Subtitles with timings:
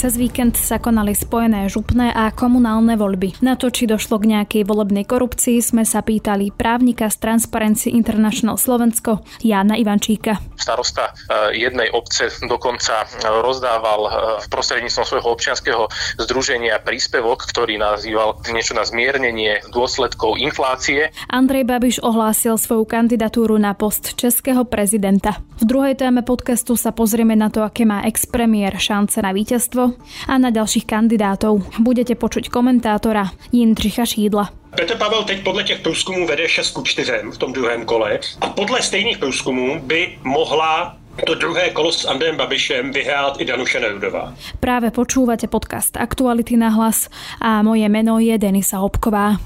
[0.00, 3.44] Cez víkend sa konali spojené župné a komunálne voľby.
[3.44, 8.56] Na to, či došlo k nejakej volebnej korupcii, sme sa pýtali právnika z Transparency International
[8.56, 10.40] Slovensko, Jána Ivančíka.
[10.56, 15.84] Starosta eh, jednej obce dokonca eh, rozdával eh, v prostredníctvom svojho občianského
[16.16, 21.12] združenia príspevok, ktorý nazýval niečo na zmiernenie dôsledkov inflácie.
[21.28, 25.44] Andrej Babiš ohlásil svoju kandidatúru na post českého prezidenta.
[25.60, 29.89] V druhej téme podcastu sa pozrieme na to, aké má ex-premiér šance na víťazstvo
[30.28, 31.62] a na ďalších kandidátov.
[31.78, 34.50] Budete počuť komentátora Jindřicha Šídla.
[34.76, 38.46] Petr Pavel teď podle těch průzkumů vede 6 ku 4 v tom druhém kole a
[38.48, 44.32] podle stejných průzkumů by mohla to druhé kolo s Andrejem Babišem vyhrát i Danuše Nerudová.
[44.60, 49.36] Práve počúvate podcast Aktuality na hlas a moje meno je Denisa Hopková.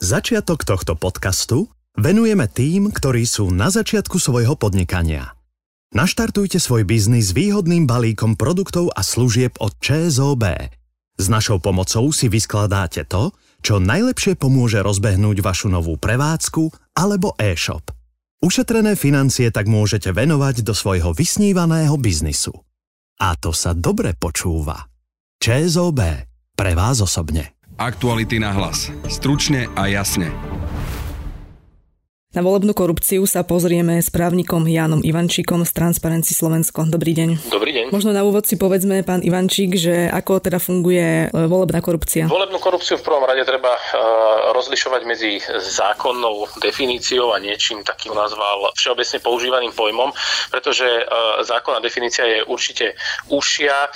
[0.00, 5.35] Začiatok tohto podcastu venujeme tým, ktorí sú na začiatku svojho podnikania.
[5.94, 10.42] Naštartujte svoj biznis výhodným balíkom produktov a služieb od ČSOB.
[11.14, 13.30] S našou pomocou si vyskladáte to,
[13.62, 17.94] čo najlepšie pomôže rozbehnúť vašu novú prevádzku alebo e-shop.
[18.42, 22.52] Ušetrené financie tak môžete venovať do svojho vysnívaného biznisu.
[23.22, 24.90] A to sa dobre počúva.
[25.38, 26.02] ČSOB.
[26.58, 27.54] Pre vás osobne.
[27.78, 28.90] Aktuality na hlas.
[29.06, 30.34] Stručne a jasne.
[32.36, 36.84] Na volebnú korupciu sa pozrieme s právnikom Jánom Ivančíkom z Transparency Slovensko.
[36.84, 37.48] Dobrý deň.
[37.48, 37.84] Dobrý deň.
[37.96, 42.28] Možno na úvod si povedzme, pán Ivančík, že ako teda funguje e, volebná korupcia.
[42.28, 48.68] Volebnú korupciu v prvom rade treba uh, rozlišovať medzi zákonnou definíciou a niečím takým nazval
[48.76, 50.12] všeobecne používaným pojmom,
[50.52, 53.00] pretože uh, zákonná definícia je určite
[53.32, 53.88] užšia,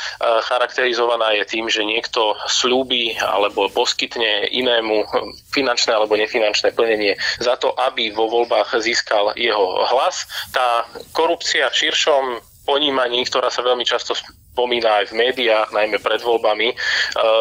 [0.48, 5.04] charakterizovaná je tým, že niekto slúbi alebo poskytne inému
[5.52, 10.24] finančné alebo nefinančné plnenie za to, aby vo voľbách získal jeho hlas.
[10.54, 12.24] Tá korupcia v širšom
[12.64, 14.14] ponímaní, ktorá sa veľmi často
[14.60, 16.76] spomína aj v médiách, najmä pred voľbami, e,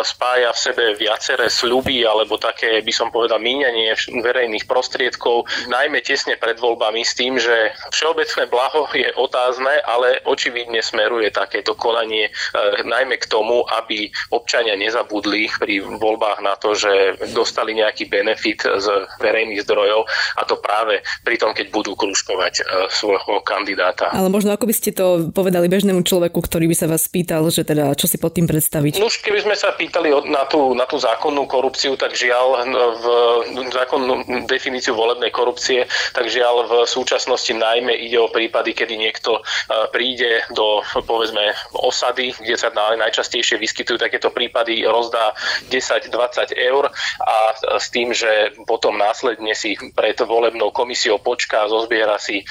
[0.08, 3.92] spája v sebe viaceré sľuby alebo také, by som povedal, míňanie
[4.24, 10.80] verejných prostriedkov, najmä tesne pred voľbami s tým, že všeobecné blaho je otázne, ale očividne
[10.80, 17.20] smeruje takéto konanie e, najmä k tomu, aby občania nezabudli pri voľbách na to, že
[17.36, 18.88] dostali nejaký benefit z
[19.20, 20.08] verejných zdrojov
[20.40, 24.08] a to práve pri tom, keď budú kružkovať e, svojho kandidáta.
[24.16, 27.42] Ale možno ako by ste to povedali bežnému človeku, ktorý by sa vás vás pýtal,
[27.50, 29.02] že teda čo si pod tým predstaviť?
[29.02, 32.70] No už keby sme sa pýtali na tú, na tú zákonnú korupciu, tak žiaľ
[33.02, 33.06] v
[33.74, 39.90] zákonnú definíciu volebnej korupcie, tak žiaľ v súčasnosti najmä ide o prípady, kedy niekto e,
[39.90, 45.34] príde do povedzme osady, kde sa najčastejšie vyskytujú takéto prípady, rozdá
[45.74, 46.94] 10-20 eur
[47.26, 47.36] a
[47.82, 52.46] s tým, že potom následne si pred volebnou komisiou počká, zozbiera si e,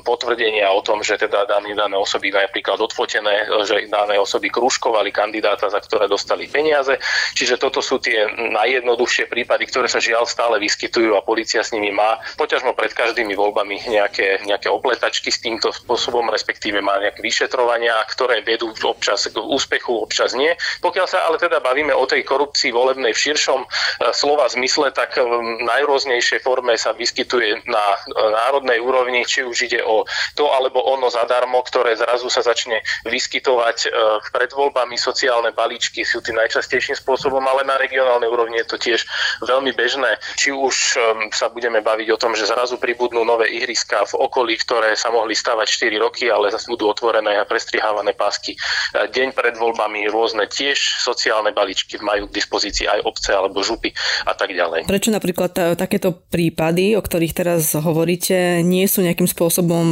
[0.00, 5.72] potvrdenia o tom, že teda dané, dané osoby napríklad odfotené že dané osoby krúžkovali kandidáta,
[5.72, 7.00] za ktoré dostali peniaze.
[7.34, 11.90] Čiže toto sú tie najjednoduchšie prípady, ktoré sa žiaľ stále vyskytujú a policia s nimi
[11.90, 17.96] má poťažmo pred každými voľbami nejaké, nejaké opletačky s týmto spôsobom, respektíve má nejaké vyšetrovania,
[18.10, 20.52] ktoré vedú občas k úspechu, občas nie.
[20.84, 23.66] Pokiaľ sa ale teda bavíme o tej korupcii volebnej v širšom e,
[24.12, 29.80] slova zmysle, tak v najrôznejšej forme sa vyskytuje na e, národnej úrovni, či už ide
[29.82, 30.04] o
[30.34, 33.88] to alebo ono zadarmo, ktoré zrazu sa začne vyskytovať vyskytovať e,
[34.34, 39.06] pred voľbami sociálne balíčky sú tým najčastejším spôsobom, ale na regionálnej úrovni je to tiež
[39.46, 40.18] veľmi bežné.
[40.34, 44.58] Či už e, sa budeme baviť o tom, že zrazu pribudnú nové ihriska v okolí,
[44.58, 48.58] ktoré sa mohli stavať 4 roky, ale zase budú otvorené a prestrihávané pásky.
[48.58, 53.94] E, deň pred voľbami rôzne tiež sociálne balíčky majú k dispozícii aj obce alebo župy
[54.26, 54.90] a tak ďalej.
[54.90, 59.86] Prečo napríklad takéto prípady, o ktorých teraz hovoríte, nie sú nejakým spôsobom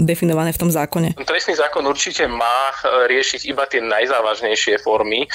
[0.00, 1.18] definované v tom zákone?
[1.18, 5.26] Trestný zákon určite má riešiť iba tie najzávažnejšie formy,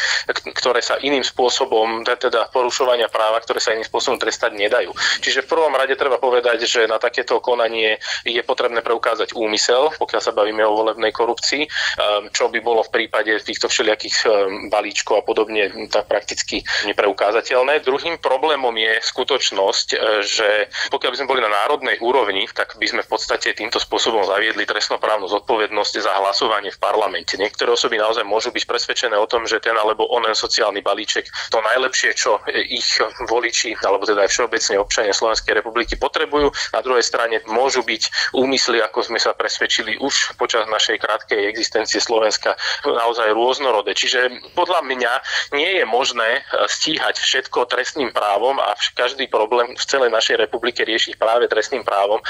[0.56, 4.94] ktoré sa iným spôsobom, teda porušovania práva, ktoré sa iným spôsobom trestať nedajú.
[5.20, 10.22] Čiže v prvom rade treba povedať, že na takéto konanie je potrebné preukázať úmysel, pokiaľ
[10.22, 14.32] sa bavíme o volebnej korupcii, ehm, čo by bolo v prípade týchto všelijakých ehm,
[14.72, 17.84] balíčkov a podobne tak prakticky nepreukázateľné.
[17.84, 19.88] Druhým problémom je skutočnosť,
[20.24, 24.24] že pokiaľ by sme boli na národnej úrovni, tak by sme v podstate týmto spôsobom
[24.24, 27.33] zaviedli trestnoprávnu zodpovednosť za hlasovanie v parlamente.
[27.34, 27.44] Realite.
[27.44, 31.60] Niektoré osoby naozaj môžu byť presvedčené o tom, že ten alebo onen sociálny balíček to
[31.62, 36.54] najlepšie, čo ich voliči, alebo teda aj všeobecne občania Slovenskej republiky potrebujú.
[36.74, 42.00] Na druhej strane môžu byť úmysly, ako sme sa presvedčili už počas našej krátkej existencie
[42.00, 43.94] Slovenska, naozaj rôznorodé.
[43.94, 45.14] Čiže podľa mňa
[45.58, 51.18] nie je možné stíhať všetko trestným právom a každý problém v celej našej republike riešiť
[51.18, 52.22] práve trestným právom.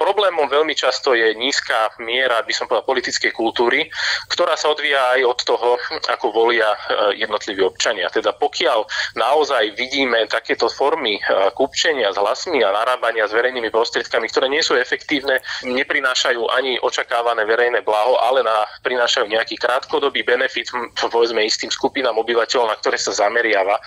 [0.00, 3.88] Problémom veľmi často je nízka miera, by som povedal, politickej kultúry,
[4.30, 5.70] ktorá sa odvíja aj od toho,
[6.06, 6.78] ako volia e,
[7.18, 8.06] jednotliví občania.
[8.12, 8.86] Teda pokiaľ
[9.18, 11.20] naozaj vidíme takéto formy e,
[11.58, 17.42] kúpčenia s hlasmi a narábania s verejnými prostriedkami, ktoré nie sú efektívne, neprinášajú ani očakávané
[17.42, 23.10] verejné blaho, ale na, prinášajú nejaký krátkodobý benefit, povedzme istým skupinám obyvateľov, na ktoré sa
[23.10, 23.82] zameriava e,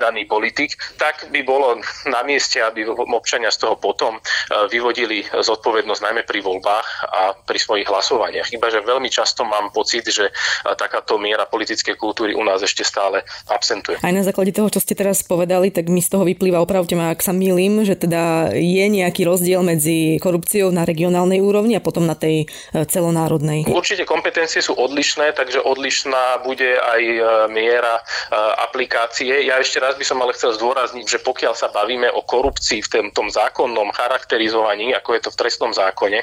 [0.00, 4.22] daný politik, tak by bolo na mieste, aby občania z toho potom
[4.70, 8.52] vyvodili zodpovednosť najmä pri voľbách a pri svojich hlasovaniach.
[8.54, 10.30] Iba, že veľmi často mám pocit, že
[10.76, 13.98] takáto miera politickej kultúry u nás ešte stále absentuje.
[13.98, 17.10] Aj na základe toho, čo ste teraz povedali, tak mi z toho vyplýva, opravte ma,
[17.10, 22.04] ak sa milím, že teda je nejaký rozdiel medzi korupciou na regionálnej úrovni a potom
[22.04, 23.64] na tej e, celonárodnej.
[23.64, 28.02] Určite kompetencie sú odlišné, takže odlišná bude aj e, miera e,
[28.68, 29.48] aplikácie.
[29.48, 32.88] Ja ešte raz by som ale chcel zdôrazniť, že pokiaľ sa bavíme o korupcii v
[32.92, 36.20] tom, tom zákonnom charakterizovaní, ako je to v trestnom zákone,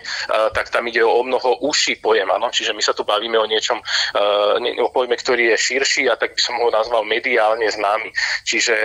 [0.54, 2.30] tak tam ide o mnoho užší pojem.
[2.30, 2.54] Ano?
[2.54, 6.42] Čiže my sa tu bavíme o niečom, o pojme, ktorý je širší a tak by
[6.42, 8.12] som ho nazval mediálne známy.
[8.46, 8.76] Čiže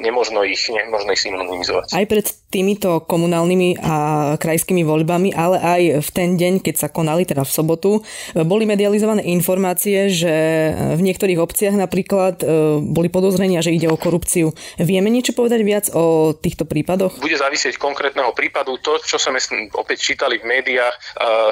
[0.00, 1.94] nemožno ich, nemožno ich synonymizovať.
[1.94, 3.94] Aj pred týmito komunálnymi a
[4.38, 7.90] krajskými voľbami, ale aj v ten deň, keď sa konali, teda v sobotu,
[8.34, 10.34] boli medializované informácie, že
[10.94, 12.46] v niektorých obciach napríklad
[12.78, 14.54] boli podozrenia, že ide o korupciu.
[14.78, 17.18] Vieme niečo povedať viac o týchto prípadoch?
[17.18, 18.78] Bude závisieť konkrétneho prípadu.
[18.86, 19.42] To, čo sme
[19.74, 20.94] opäť čítali v médiách,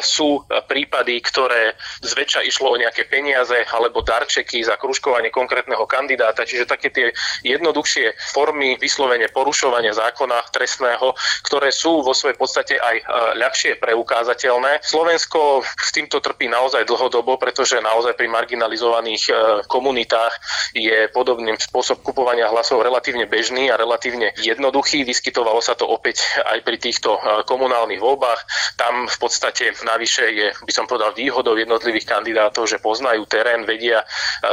[0.06, 6.68] sú prípady, ktoré zväčša išlo o nejaké peniaze alebo darčeky za kružkovanie konkrétneho kandidáta, čiže
[6.68, 7.10] také tie
[7.44, 11.14] jednoduchšie formy vyslovene porušovania zákona trestného,
[11.48, 12.96] ktoré sú vo svojej podstate aj
[13.36, 14.84] ľahšie preukázateľné.
[14.84, 19.32] Slovensko s týmto trpí naozaj dlhodobo, pretože naozaj pri marginalizovaných
[19.66, 20.34] komunitách
[20.76, 25.04] je podobným spôsob kupovania hlasov relatívne bežný a relatívne jednoduchý.
[25.04, 27.18] Vyskytovalo sa to opäť aj pri týchto
[27.48, 28.40] komunálnych voľbách.
[28.76, 34.02] Tam v podstate navyše je, by som povedal, výhodou jednotlivých kandidátov, že poznajú terén, vedia
[34.02, 34.06] e,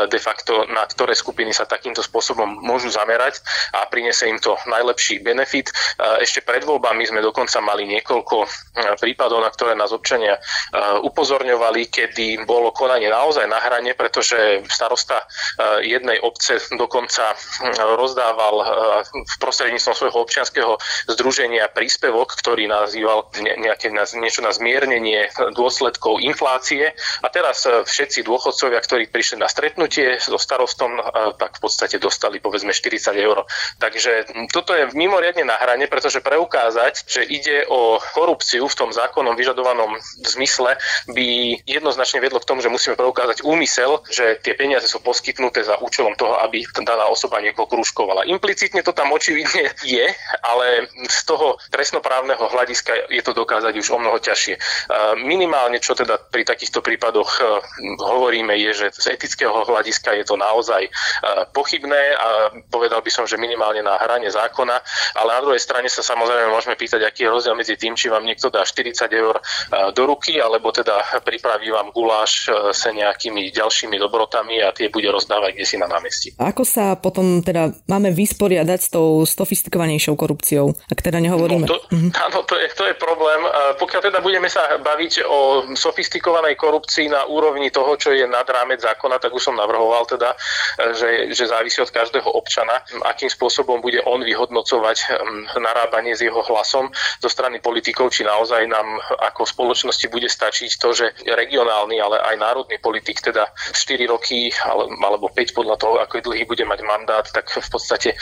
[0.07, 3.41] de facto, na ktoré skupiny sa takýmto spôsobom môžu zamerať
[3.75, 5.69] a priniesie im to najlepší benefit.
[5.69, 5.73] E,
[6.23, 8.47] ešte pred voľbami sme dokonca mali niekoľko e,
[8.99, 10.37] prípadov, na ktoré nás občania
[11.01, 15.25] upozorňovali, kedy bolo konanie naozaj na hrane, pretože starosta
[15.81, 17.33] jednej obce dokonca
[17.97, 18.55] rozdával
[19.07, 20.73] v prostredníctvom svojho občianského
[21.09, 26.93] združenia príspevok, ktorý nazýval nejaké, niečo na zmiernenie dôsledkov inflácie.
[27.23, 31.01] A teraz e, všetci dôchodcovia, ktorí prišli na stretnutie so starostom, e,
[31.35, 33.43] tak v podstate dostali povedzme 40 eur.
[33.81, 39.33] Takže toto je mimoriadne na hrane, pretože preukázať, že ide o korupciu v tom zákonom
[39.33, 40.77] vyžadovanom zmysle,
[41.09, 45.81] by jednoznačne vedlo k tomu, že musíme preukázať úmysel, že tie peniaze sú poskytnuté za
[45.81, 48.29] účelom toho, aby daná osoba niekoho krúžkovala.
[48.29, 50.05] Implicitne to tam očividne je,
[50.45, 54.55] ale z toho trestnoprávneho hľadiska je to dokázať už o mnoho ťažšie.
[55.23, 57.43] Minimálne, čo teda pri takýchto prípadoch e,
[57.99, 60.91] hovoríme, je, že z etického hľadiska je to naozaj e,
[61.55, 62.27] pochybné a
[62.69, 64.75] povedal by som, že minimálne na hrane zákona,
[65.19, 68.23] ale na druhej strane sa samozrejme môžeme pýtať, aký je rozdiel medzi tým, či vám
[68.25, 69.41] niekto dá 40 eur e,
[69.95, 75.59] do ruky, alebo teda pripraví vám guláš sa nejakými ďalšími dobrotami a tie bude rozdávať
[75.59, 76.29] kde si na námestí.
[76.37, 81.65] Ako sa potom teda máme vysporiadať s tou sofistikovanejšou korupciou, ak teda nehovoríme?
[81.65, 82.09] No to, mhm.
[82.15, 83.41] Áno, to je, to je problém.
[83.79, 85.39] Pokiaľ teda budeme sa baviť o
[85.73, 90.35] sofistikovanej korupcii na úrovni toho, čo je nad rámec zákona, tak už som navrhoval teda,
[90.95, 96.39] že, že závisí od každého občana, akým spôsobom bude on vyhodnocovať hm, narábanie s jeho
[96.45, 102.21] hlasom zo strany politikov, či naozaj nám ako spoločnosti bude stačiť to, že regionálny, ale
[102.21, 104.53] aj národný politik teda 4 roky
[104.99, 108.15] alebo 5 podľa toho, ako je dlhý bude mať mandát, tak v podstate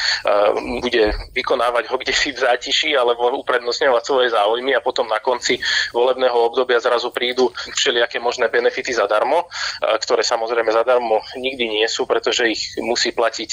[0.81, 5.59] bude vykonávať ho kde si v zátiši alebo uprednostňovať svoje záujmy a potom na konci
[5.91, 9.36] volebného obdobia zrazu prídu všelijaké možné benefity zadarmo,
[9.81, 13.51] ktoré samozrejme zadarmo nikdy nie sú, pretože ich musí platiť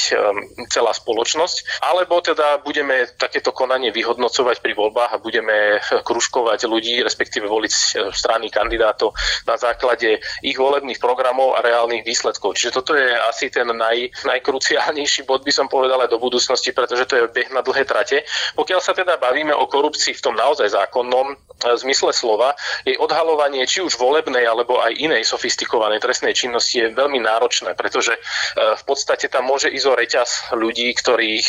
[0.71, 1.85] celá spoločnosť.
[1.85, 7.83] Alebo teda budeme takéto konanie vyhodnocovať pri voľbách a budeme kružkovať ľudí, respektíve voliť e,
[8.12, 9.14] strany kandidátov
[9.49, 12.55] na základe ich volebných programov a reálnych výsledkov.
[12.55, 17.09] Čiže toto je asi ten naj, najkruciálnejší bod, by som povedal aj do budúcnosti, pretože
[17.09, 18.23] to je beh na dlhé trate.
[18.55, 21.37] Pokiaľ sa teda bavíme o korupcii v tom naozaj zákonnom e,
[21.81, 26.95] zmysle slova, jej odhalovanie či už volebnej alebo aj inej sofistikovanej kvalifikovanej trestnej činnosti je
[26.95, 28.14] veľmi náročné, pretože
[28.54, 31.49] v podstate tam môže ísť o reťaz ľudí, ktorých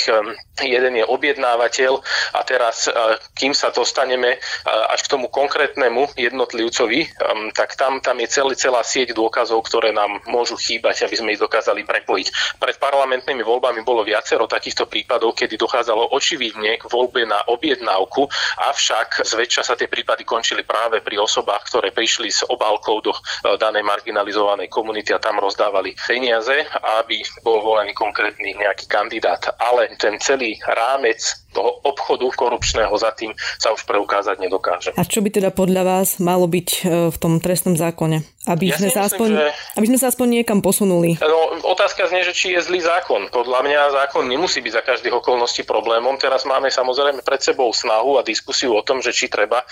[0.66, 2.02] jeden je objednávateľ
[2.34, 2.90] a teraz,
[3.38, 7.06] kým sa dostaneme až k tomu konkrétnemu jednotlivcovi,
[7.54, 11.42] tak tam, tam je celý, celá sieť dôkazov, ktoré nám môžu chýbať, aby sme ich
[11.42, 12.58] dokázali prepojiť.
[12.58, 18.26] Pred parlamentnými voľbami bolo viacero takýchto prípadov, kedy dochádzalo očividne k voľbe na objednávku,
[18.74, 23.20] avšak zväčša sa tie prípady končili práve pri osobách, ktoré prišli s obálkou do e,
[23.60, 23.84] danej
[24.16, 26.64] marginalizovanej komunity a tam rozdávali peniaze,
[27.04, 29.44] aby bol volený konkrétny nejaký kandidát.
[29.60, 31.20] Ale ten celý rámec
[31.56, 34.92] toho obchodu korupčného za tým sa už preukázať nedokáže.
[35.00, 38.28] A čo by teda podľa vás malo byť e, v tom trestnom zákone?
[38.46, 39.48] Aby, ja sme, sa myslím, aspoň, že...
[39.80, 41.18] aby sme sa aspoň niekam posunuli.
[41.18, 43.32] No, otázka znie, že či je zlý zákon.
[43.34, 46.20] Podľa mňa zákon nemusí byť za každých okolností problémom.
[46.22, 49.66] Teraz máme samozrejme pred sebou snahu a diskusiu o tom, že či treba e,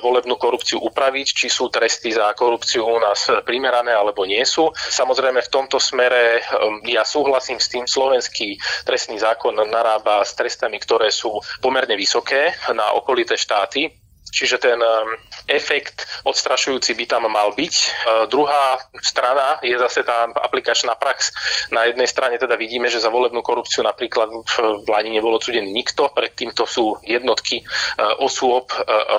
[0.00, 4.70] volebnú korupciu upraviť, či sú tresty za korupciu u nás primerané alebo nie sú.
[4.74, 6.42] Samozrejme v tomto smere
[6.86, 12.94] ja súhlasím s tým, slovenský trestný zákon narába s trestami, ktoré sú pomerne vysoké na
[12.94, 14.05] okolité štáty.
[14.32, 15.08] Čiže ten um,
[15.46, 17.74] efekt odstrašujúci by tam mal byť.
[17.74, 21.30] Uh, druhá strana je zase tá aplikačná prax.
[21.70, 24.54] Na jednej strane teda vidíme, že za volebnú korupciu napríklad v
[24.84, 28.68] vládi nebol odsudený nikto, predtým to sú jednotky uh, osôb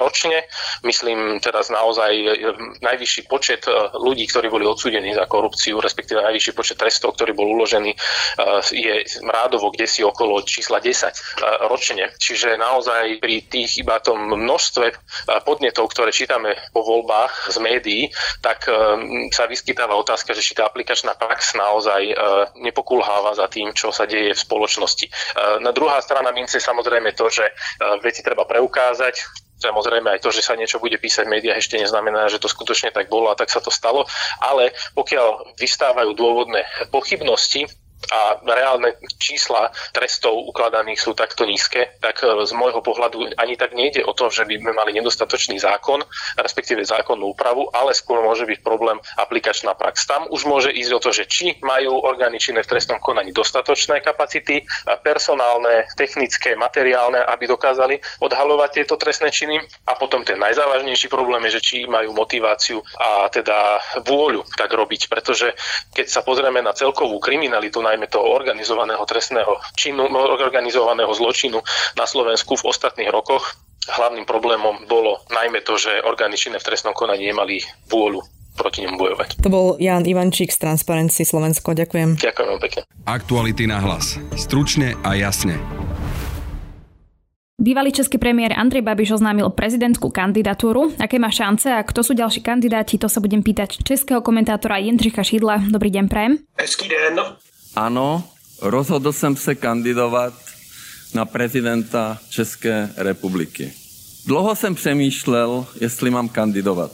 [0.02, 0.44] ročne.
[0.84, 2.12] Myslím teraz naozaj
[2.84, 7.92] najvyšší počet ľudí, ktorí boli odsudení za korupciu, respektíve najvyšší počet trestov, ktorý bol uložený,
[8.72, 8.96] je
[9.28, 12.12] rádovo kde si okolo čísla 10 ročne.
[12.18, 15.07] Čiže naozaj pri tých iba tom množstve
[15.44, 18.02] podnetov, ktoré čítame po voľbách z médií,
[18.44, 18.74] tak e,
[19.32, 22.16] sa vyskytáva otázka, že či tá aplikačná prax naozaj e,
[22.62, 25.06] nepokulháva za tým, čo sa deje v spoločnosti.
[25.08, 25.12] E,
[25.64, 27.46] na druhá strana mince samozrejme to, že
[28.04, 32.30] veci treba preukázať, Samozrejme aj to, že sa niečo bude písať v médiách ešte neznamená,
[32.30, 34.06] že to skutočne tak bolo a tak sa to stalo,
[34.38, 36.62] ale pokiaľ vystávajú dôvodné
[36.94, 37.66] pochybnosti,
[38.08, 43.75] a reálne čísla trestov ukladaných sú takto nízke, tak e, z môjho pohľadu ani tak
[43.75, 46.06] nejde o to, že by sme mali nedostatočný zákon,
[46.39, 50.08] respektíve zákonnú úpravu, ale skôr môže byť problém aplikačná prax.
[50.08, 54.00] Tam už môže ísť o to, že či majú orgány činné v trestnom konaní dostatočné
[54.00, 54.63] kapacity,
[55.04, 59.60] personálne, technické, materiálne, aby dokázali odhalovať tieto trestné činy.
[59.89, 65.12] A potom ten najzávažnejší problém je, že či majú motiváciu a teda vôľu tak robiť,
[65.12, 65.51] pretože
[65.92, 71.63] keď sa pozrieme na celkovú kriminalitu najmä toho organizovaného trestného činu, organizovaného zločinu
[71.96, 73.56] na Slovensku v ostatných rokoch.
[73.88, 78.20] Hlavným problémom bolo najmä to, že orgány činné v trestnom konaní nemali vôľu
[78.58, 79.39] proti nemu bojovať.
[79.46, 81.77] To bol Jan Ivančík z Transparency Slovensko.
[81.77, 82.20] Ďakujem.
[82.20, 82.82] Ďakujem pekne.
[83.06, 84.17] Aktuality na hlas.
[84.36, 85.56] Stručne a jasne.
[87.58, 90.94] Bývalý český premiér Andrej Babiš oznámil prezidentskú kandidatúru.
[91.01, 95.25] Aké má šance a kto sú ďalší kandidáti, to sa budem pýtať českého komentátora Jindřicha
[95.25, 95.65] Šidla.
[95.65, 96.34] Dobrý deň, prajem.
[96.53, 97.17] Hezký den.
[97.77, 98.24] Ano,
[98.62, 100.34] rozhodl jsem se kandidovat
[101.13, 103.74] na prezidenta České republiky.
[104.25, 106.91] Dlouho jsem přemýšlel, jestli mám kandidovat,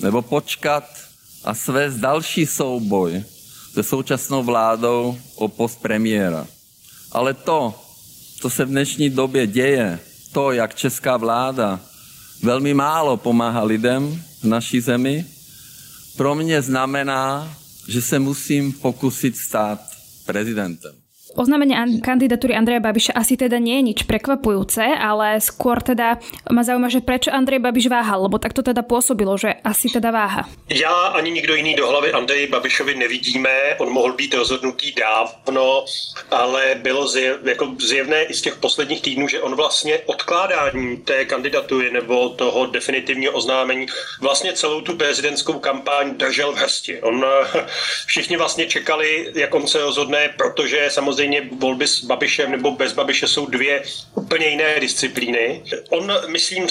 [0.00, 0.84] nebo počkat
[1.44, 3.24] a svést další souboj
[3.72, 6.46] se současnou vládou o post premiéra.
[7.12, 7.74] Ale to,
[8.40, 9.98] co se v dnešní době děje,
[10.32, 11.80] to, jak česká vláda
[12.42, 15.26] velmi málo pomáhá lidem v naší zemi,
[16.16, 17.56] pro mě znamená,
[17.88, 19.93] že se musím pokusit stát
[20.24, 21.03] prezidentem.
[21.34, 26.86] Oznámenie kandidatúry Andreja Babiša asi teda nie je nič prekvapujúce, ale skôr teda ma zaujíma,
[26.86, 30.46] že prečo Andrej Babiš váhal, lebo tak to teda pôsobilo, že asi teda váha.
[30.70, 35.84] Já ani nikdo jiný do hlavy Andreji Babišovi nevidíme, on mohl být rozhodnutý dávno,
[36.30, 41.24] ale bylo zjev, jako zjevné i z těch posledních týdnů, že on vlastně odkládání té
[41.24, 43.86] kandidatury nebo toho definitivního oznámení
[44.20, 47.02] vlastně celou tu prezidentskou kampaň držel v hrsti.
[47.02, 47.24] On,
[48.06, 52.92] všichni vlastně čekali, jak on se rozhodne, protože samozřejmě samozřejmě volby s Babišem nebo bez
[52.92, 53.82] Babiše jsou dvě
[54.14, 55.62] úplně jiné disciplíny.
[55.90, 56.68] On, myslím,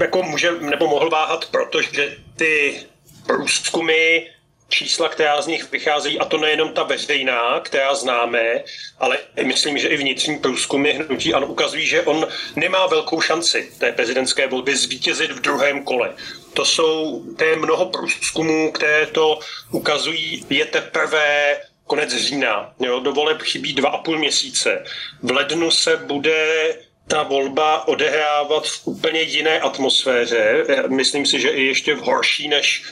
[0.00, 2.80] jako může nebo mohl váhat, protože ty
[3.26, 4.26] průzkumy
[4.68, 8.62] čísla, která z nich vycházejí, a to nejenom ta veřejná, která známe,
[8.98, 12.26] ale myslím, že i vnitřní průzkumy hnutí ano, ukazují, že on
[12.56, 16.14] nemá velkou šanci té prezidentské volby zvítězit v druhém kole.
[16.54, 19.38] To jsou, to mnoho průzkumů, které to
[19.70, 22.72] ukazují, je teprve konec října.
[22.80, 24.84] Jo, do voleb chybí dva a půl měsíce.
[25.22, 26.74] V lednu se bude
[27.08, 30.64] ta volba odehrávat v úplně jiné atmosféře.
[30.88, 32.82] Myslím si, že i ještě v horší než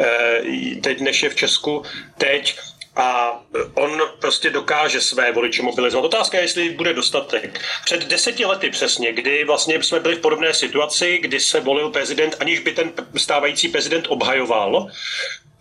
[0.00, 0.40] eh,
[0.82, 1.82] teď, než je v Česku
[2.18, 2.58] teď.
[2.96, 3.40] A
[3.74, 6.04] on prostě dokáže své voliče mobilizovat.
[6.04, 7.60] Otázka je, jestli bude dostatek.
[7.84, 12.36] Před deseti lety přesně, kdy vlastně jsme byli v podobné situaci, kdy se volil prezident,
[12.40, 14.90] aniž by ten stávající prezident obhajoval,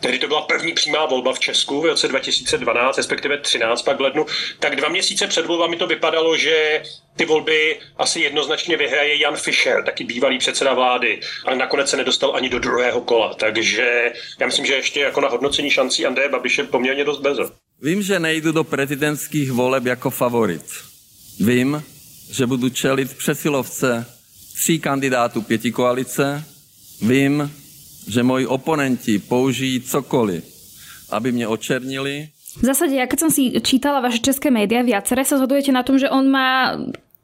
[0.01, 4.01] tehdy to byla první přímá volba v Česku v roce 2012, respektive 13 pak v
[4.01, 4.25] lednu,
[4.59, 6.83] tak dva měsíce před volbami to vypadalo, že
[7.15, 12.35] ty volby asi jednoznačně vyhraje Jan Fischer, taky bývalý předseda vlády, ale nakonec se nedostal
[12.35, 13.33] ani do druhého kola.
[13.33, 17.51] Takže já myslím, že ještě jako na hodnocení šancí Andreje Babiše poměrně dost bezo.
[17.81, 20.63] Vím, že nejdu do prezidentských voleb jako favorit.
[21.39, 21.83] Vím,
[22.31, 24.05] že budu čelit přesilovce
[24.55, 26.43] tří kandidátů pěti koalice.
[27.01, 27.53] Vím,
[28.07, 30.43] že moji oponenti použijí cokoliv,
[31.09, 32.29] aby mě očernili.
[32.59, 36.01] V zásade, ja keď som si čítala vaše české médiá, viacere sa zhodujete na tom,
[36.01, 36.73] že on má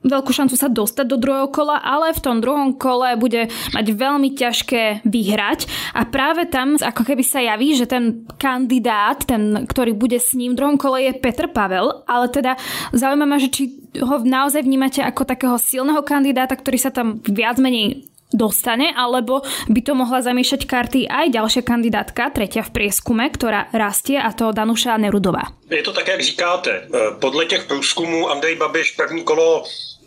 [0.06, 4.38] veľkú šancu sa dostať do druhého kola, ale v tom druhom kole bude mať veľmi
[4.38, 5.66] ťažké vyhrať
[5.98, 10.54] a práve tam ako keby sa javí, že ten kandidát, ten, ktorý bude s ním
[10.54, 12.54] v druhom kole je Petr Pavel, ale teda
[12.94, 13.64] zaujíma ma, že či
[13.98, 19.82] ho naozaj vnímate ako takého silného kandidáta, ktorý sa tam viac menej dostane, alebo by
[19.86, 24.98] to mohla zamiešať karty aj ďalšia kandidátka, tretia v prieskume, ktorá rastie a to Danuša
[24.98, 25.54] Nerudová.
[25.70, 26.88] Je to tak, jak říkáte.
[27.20, 29.64] Podle těch průzkumů Andrej Babiš první kolo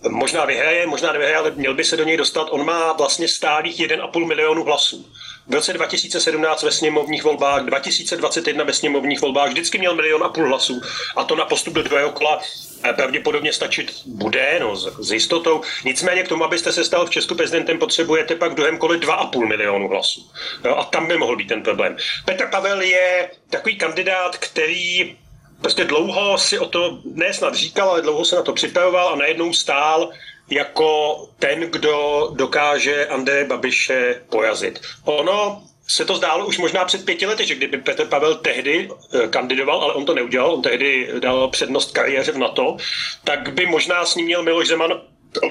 [0.09, 2.49] možná vyhraje, možná nevyhraje, ale měl by se do něj dostat.
[2.51, 5.07] On má vlastně stálých 1,5 milionu hlasů.
[5.47, 10.49] V roce 2017 ve sněmovních volbách, 2021 ve sněmovních volbách vždycky měl milion a půl
[10.49, 10.81] hlasů
[11.17, 12.41] a to na postup do druhého kola
[12.85, 15.63] eh, pravděpodobně stačit bude, no, s, jistotou.
[15.85, 19.47] Nicméně k tomu, abyste se stal v Česku prezidentem, potřebujete pak v druhém kole 2,5
[19.47, 20.31] milionu hlasů.
[20.65, 21.97] No, a tam by mohl být ten problém.
[22.25, 25.17] Petr Pavel je takový kandidát, který
[25.61, 29.17] prostě dlouho si o to ne snad říkal, ale dlouho se na to připravoval a
[29.17, 30.11] najednou stál
[30.51, 34.81] jako ten, kdo dokáže Andreje Babiše porazit.
[35.05, 39.29] Ono se to zdálo už možná před pěti lety, že kdyby Petr Pavel tehdy eh,
[39.29, 42.77] kandidoval, ale on to neudělal, on tehdy dal přednost kariéře v NATO,
[43.25, 45.01] tak by možná s ním měl Miloš Zeman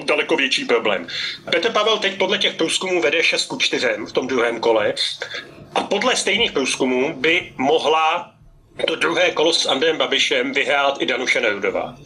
[0.04, 1.06] daleko větší problém.
[1.50, 4.94] Petr Pavel teď podle těch průzkumů vede 6 ku 4 v tom druhém kole
[5.74, 8.37] a podle stejných průzkumů by mohla
[8.86, 11.96] to druhé kolo s Andrejem Babišem vyhrát i Danuše Nerudová.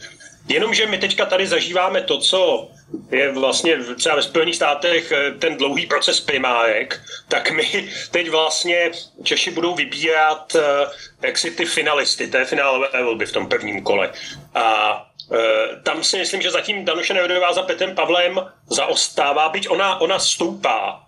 [0.49, 2.69] Jenomže my teďka tady zažíváme to, co
[3.11, 8.91] je vlastně třeba ve Spojených státech eh, ten dlouhý proces primárek, tak my teď vlastně
[9.23, 10.87] Češi budou vybírat eh,
[11.23, 14.12] jak si ty finalisty té finálové volby v tom prvním kole.
[14.55, 14.97] A
[15.35, 15.38] eh,
[15.83, 21.00] tam si myslím, že zatím Danuše Nerudová za Petem Pavlem zaostává, byť ona, ona stoupá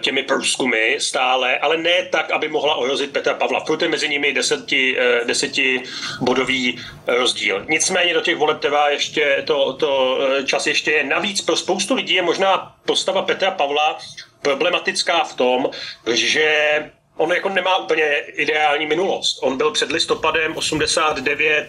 [0.00, 3.64] těmi průzkumy stále, ale ne tak, aby mohla ohrozit Petra Pavla.
[3.64, 5.82] Furt je mezi nimi deseti, eh, deseti
[6.20, 7.64] bodový rozdíl.
[7.68, 11.04] Nicméně do těch voleb trvá ještě to, to eh, čas ještě je.
[11.04, 13.98] Navíc pro spoustu lidí je možná postava Petra Pavla
[14.42, 15.70] problematická v tom,
[16.12, 19.38] že on jako nemá úplně ideální minulost.
[19.42, 21.68] On byl před listopadem 89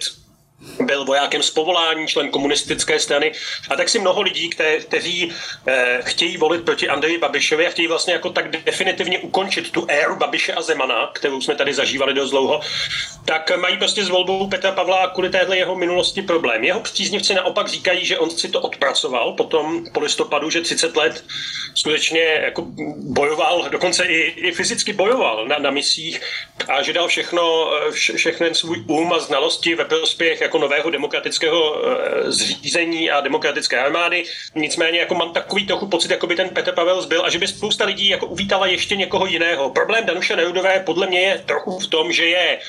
[0.86, 3.32] byl vojákem z povolání, člen komunistické strany.
[3.69, 5.32] A tak si mnoho lidí, kte, kteří
[5.67, 10.15] eh, chtějí volit proti Andreji Babišovi a chtějí vlastně jako tak definitivně ukončit tu éru
[10.15, 12.62] Babiše a Zemana, kterou jsme tady zažívali dost dlouho,
[13.26, 16.63] tak mají prostě s volbou Petra Pavla kvůli téhle jeho minulosti problém.
[16.63, 21.26] Jeho příznivci naopak říkají, že on si to odpracoval potom po listopadu, že 30 let
[21.76, 22.65] skutečně jako
[22.97, 26.21] bojoval, dokonce i, i fyzicky bojoval na, na misích
[26.67, 31.75] a že dal všechno, vše, všechny svůj úm a znalosti ve prospěch jako nového demokratického
[31.75, 34.23] eh, zřízení a demokratické armády.
[34.55, 37.47] Nicméně jako mám takový trochu pocit, jako by ten Petr Pavel byl a že by
[37.47, 39.69] spousta lidí jako uvítala ještě někoho jiného.
[39.69, 42.59] Problém Danuše Nerudové podle mě je trochu v tom, že je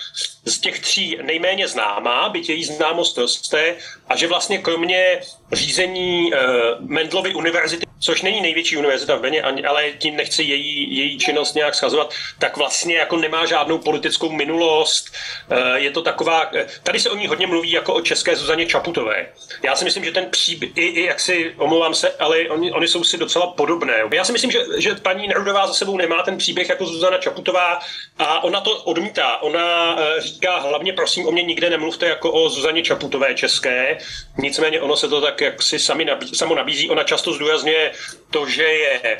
[0.45, 3.77] z těch tří nejméně známá, byť její známost roste,
[4.09, 5.21] a že vlastně kromě
[5.53, 6.39] řízení uh,
[6.81, 11.75] Mendlovy univerzity, což není největší univerzita v Brně, ale tím nechci její, její činnost nějak
[11.75, 15.15] schazovat, tak vlastně jako nemá žádnou politickou minulost.
[15.51, 18.67] Uh, je to taková, uh, tady se o ní hodně mluví jako o české Zuzaně
[18.67, 19.27] Čaputové.
[19.63, 22.89] Já si myslím, že ten příběh, i, i jak si, omlouvám se, ale oni, oni
[22.89, 23.95] jsou si docela podobné.
[24.13, 27.81] Já si myslím, že, že paní Nerudová za sebou nemá ten příběh jako Zuzana Čaputová
[28.19, 29.43] a ona to odmítá.
[29.43, 33.99] Ona uh, říká hlavně prosím o mě nikde nemluvte jako o Zuzaně Čaputové české,
[34.39, 36.91] nicméně ono se to tak jak si sami nabízí, samo nabízí.
[36.91, 37.94] Ona často zdůrazňuje
[38.31, 39.17] to, že je e,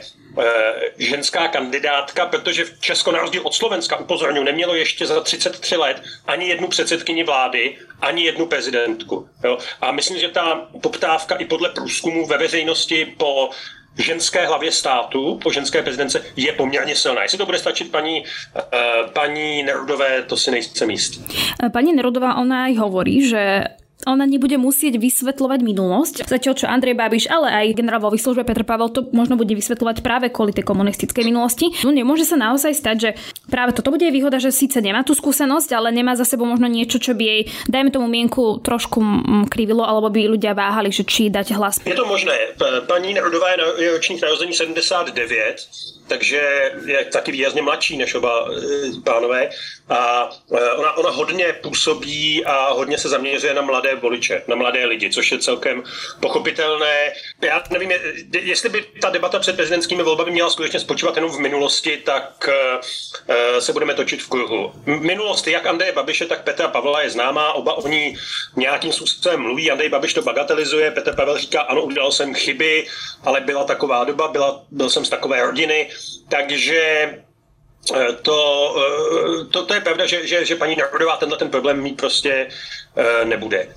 [0.99, 6.03] ženská kandidátka, protože v Česko na rozdíl od Slovenska, upozorňuji, nemělo ještě za 33 let
[6.27, 9.29] ani jednu předsedkyni vlády, ani jednu prezidentku.
[9.45, 9.59] Jo?
[9.81, 13.51] A myslím, že ta poptávka i podle průzkumu ve veřejnosti po
[13.99, 17.23] ženské hlavě státu, po ženské prezidence, je poměrně silná.
[17.23, 21.25] Jestli to bude stačit paní, uh, paní Nerudové, to si nejsem jistý.
[21.73, 23.65] Pani Nerudová, ona aj hovorí, že
[24.07, 26.15] ona nebude musieť vysvetľovať minulosť.
[26.29, 30.05] Zatiaľ čo Andrej Babiš, ale aj generál vo výslužbe Petr Pavel to možno bude vysvetľovať
[30.05, 31.73] práve kvôli tej komunistickej minulosti.
[31.83, 33.11] No nemôže sa naozaj stať, že
[33.49, 37.01] práve toto bude výhoda, že síce nemá tú skúsenosť, ale nemá za sebou možno niečo,
[37.01, 39.01] čo by jej, dajme tomu mienku, trošku
[39.49, 41.81] krivilo, alebo by ľudia váhali, že či dať hlas.
[41.85, 42.55] Je to možné.
[42.87, 45.15] Paní Nerudová je ročník narození 79
[46.07, 49.49] takže je taky výrazně mladší než oba e, pánové.
[49.89, 54.85] A e, ona, ona hodně působí a hodně se zaměřuje na mladé voliče, na mladé
[54.85, 55.83] lidi, což je celkem
[56.21, 57.13] pochopitelné.
[57.43, 57.91] Já nevím,
[58.41, 63.61] jestli by ta debata před prezidentskými volbami měla skutečně spočívat jenom v minulosti, tak e,
[63.61, 64.73] se budeme točit v kruhu.
[64.87, 68.17] Minulost jak Andreje Babiše, tak Petra Pavla je známá, oba oni
[68.57, 69.71] nějakým způsobem mluví.
[69.71, 72.87] Andrej Babiš to bagatelizuje, Petr Pavel říká, ano, udělal jsem chyby,
[73.23, 75.91] ale byla taková doba, byla, byl jsem z takové rodiny,
[76.29, 77.24] takže eh,
[78.23, 81.97] to, eh, to, to je pravda, že, že, že paní Narodová tenhle ten problém mít
[81.97, 82.49] prostě
[82.97, 83.69] eh, nebude.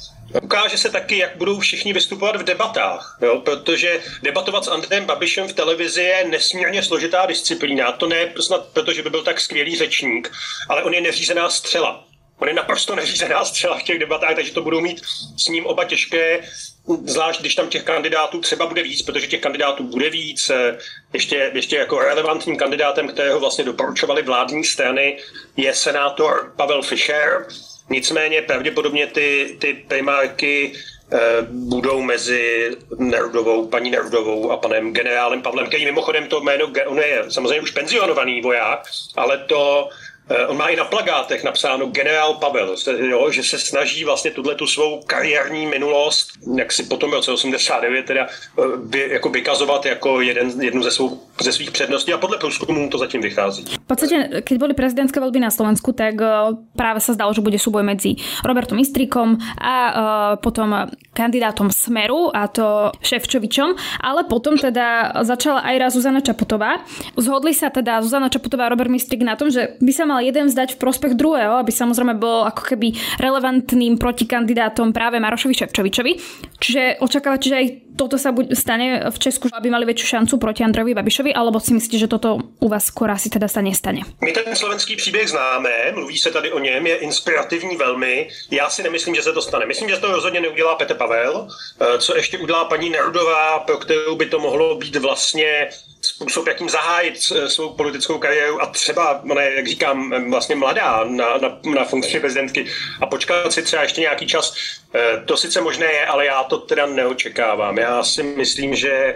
[0.42, 3.42] Ukáže se taky, jak budou všichni vystupovat v debatách, jo?
[3.46, 7.92] protože debatovat s Andrejem Babišem v televizi je nesmírně složitá disciplína.
[7.92, 10.32] To ne snad protože by byl tak skvělý řečník,
[10.70, 12.04] ale on je neřízená střela.
[12.40, 15.02] On je naprosto neřízená střela v těch debatách, takže to budou mít
[15.38, 16.40] s ním oba těžké
[16.88, 20.50] zvlášť když tam těch kandidátů třeba bude víc, protože těch kandidátů bude víc.
[20.50, 20.78] Eh,
[21.14, 25.18] ještě, ještě jako relevantním kandidátem, kterého vlastně doporučovali vládní strany,
[25.58, 27.48] je senátor Pavel Fischer.
[27.90, 30.74] Nicméně pravděpodobně ty, ty primárky
[31.12, 31.18] eh,
[31.50, 37.24] budou mezi Nerudovou, paní Nerudovou a panem generálem Pavlem, který mimochodem to jméno, on je
[37.30, 39.90] samozřejmě už penzionovaný voják, ale to
[40.48, 44.68] on má i na plagátech napsáno generál Pavel, jo, že se snaží vlastně tuhle tu
[44.68, 48.28] svou kariérní minulost, jak si potom v roce 89 teda
[48.78, 52.90] by, eh, jako vykazovat jako jeden, jednu ze, svou, ze svých předností a podle průzkumů
[52.90, 53.66] to zatím vychází.
[53.66, 56.28] V podstate, keď boli prezidentské voľby na Slovensku, tak eh,
[56.76, 59.76] práve sa zdalo, že bude súboj medzi Robertom Istrikom a
[60.44, 66.84] potom kandidátom Smeru, a to Ševčovičom, ale potom teda začala aj raz Zuzana Čaputová.
[67.18, 70.26] Zhodli sa teda Zuzana Čaputová a Robert Mistrik na tom, že by sa mal mal
[70.26, 76.12] jeden vzdať v prospech druhého, aby samozrejme bol ako keby relevantným protikandidátom práve Marošovi Ševčovičovi.
[76.58, 80.94] Čiže očakávate, že aj toto sa stane v Česku, aby mali väčšiu šancu proti Andrejovi
[80.94, 84.06] Babišovi, alebo si myslíte, že toto u vás skôr asi teda sa nestane?
[84.22, 88.30] My ten slovenský příběh známe, mluví se tady o něm, je inspirativní velmi.
[88.52, 89.66] Já si nemyslím, že se to stane.
[89.66, 91.48] Myslím, že to rozhodně neudělá Petr Pavel.
[91.82, 95.70] Eh, co ještě udělá paní Nerudová, pro kterou by to mohlo být vlastně
[96.02, 100.56] způsob, jakým zahájit eh, svou politickou kariéru a třeba, ona je, jak říkám, eh, vlastně
[100.56, 102.66] mladá na, na, na funkci prezidentky
[103.02, 104.54] a počkat si třeba ještě nějaký čas,
[105.26, 107.78] to sice možné je, ale já to teda neočekávám.
[107.78, 109.16] Já si myslím, že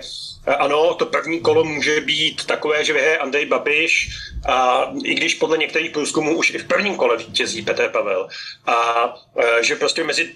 [0.58, 4.10] ano, to první kolo může být takové, že vyhraje Andrej Babiš,
[4.50, 8.28] a i když podle některých průzkumů už i v prvním kole vítězí Petr Pavel.
[8.66, 9.08] A
[9.62, 10.34] že prostě mezi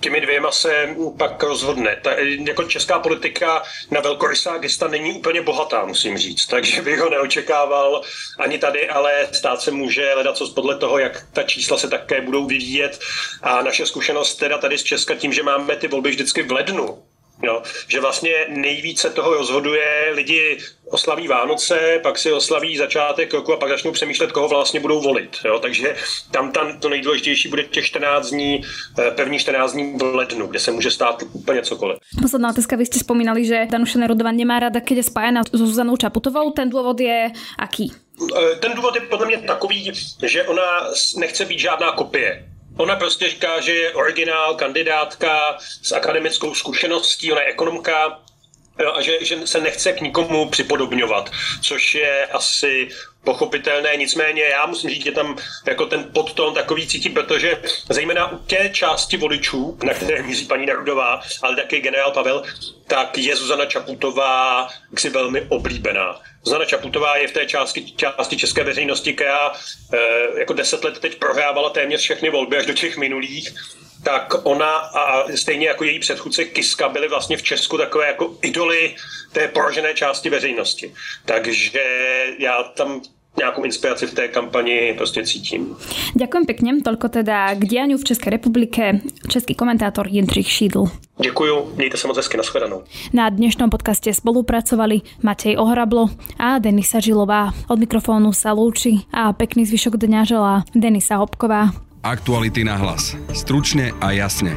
[0.00, 1.96] těmi dvěma se pak rozhodne.
[2.02, 2.10] Ta,
[2.46, 8.02] jako česká politika na velkorysá gesta není úplně bohatá, musím říct, takže bych ho neočekával
[8.38, 12.20] ani tady, ale stát se může hledat co podle toho, jak ta čísla se také
[12.20, 13.00] budou vyvíjet
[13.42, 17.02] a naše zkušenost teda tady z Česka tím, že máme ty volby vždycky v lednu,
[17.42, 20.58] Jo, že vlastně nejvíce toho rozhoduje, lidi
[20.90, 25.36] oslaví Vánoce, pak si oslaví začátek roku a pak začnou přemýšlet, koho vlastně budou volit.
[25.44, 25.96] Jo, takže
[26.30, 28.60] tam, tam to nejdůležitější bude těch 14 dní,
[28.98, 31.98] eh, pevný 14 dní v lednu, kde se může stát úplně cokoliv.
[32.22, 35.96] Posledná otázka, vy ste spomínali, že Danuše Nerudová nemá rada, keď je spájena s Zuzanou
[35.96, 36.50] Čaputovou.
[36.50, 37.92] Ten důvod je aký?
[38.20, 42.49] Eh, ten důvod je podle mě takový, že ona nechce být žádná kopie
[42.80, 48.18] Ona prostě říká, že je originál, kandidátka s akademickou zkušeností, ona je ekonomka
[48.94, 51.30] a že, že se nechce k nikomu připodobňovat,
[51.62, 52.88] což je asi
[53.24, 58.38] pochopitelné, nicméně já musím říct, že tam jako ten podton takový cítím, protože zejména u
[58.38, 62.42] té části voličů, na které míří paní Nerudová, ale také generál Pavel,
[62.90, 66.20] tak je Zuzana Čaputová si velmi oblíbená.
[66.44, 71.18] Zuzana Čaputová je v té části, části české veřejnosti, která e, jako deset let teď
[71.18, 73.54] prohrávala téměř všechny volby až do těch minulých,
[74.04, 78.96] tak ona a stejně jako její předchůdce Kiska byly vlastně v Česku takové jako idoly
[79.32, 80.94] té poražené části veřejnosti.
[81.24, 81.84] Takže
[82.38, 83.02] já tam
[83.38, 85.76] nejakú inspiraci v tej kampani prostě cítím.
[86.14, 89.00] Ďakujem pekne, toľko teda k dianiu v Českej republike.
[89.28, 90.90] Český komentátor Jindřich Šídl.
[91.20, 92.82] Ďakujem, mějte sa moc hezky, nashledanou.
[93.12, 96.08] Na dnešnom podcaste spolupracovali Matej Ohrablo
[96.40, 97.52] a Denisa Žilová.
[97.68, 101.76] Od mikrofónu sa lúči a pekný zvyšok dňa želá Denisa Hopková.
[102.00, 103.12] Aktuality na hlas.
[103.36, 104.56] Stručne a jasne.